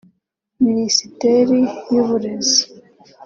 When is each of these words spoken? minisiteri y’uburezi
minisiteri 0.63 1.57
y’uburezi 1.91 2.61